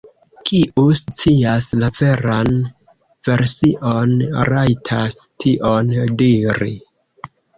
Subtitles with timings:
[0.49, 2.49] Kiu scias la veran
[3.29, 4.15] version,
[4.51, 5.93] rajtas tion
[6.25, 6.73] diri.